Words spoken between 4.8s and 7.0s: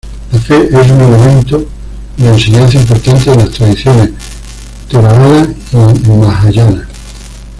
Theravada y Mahayana.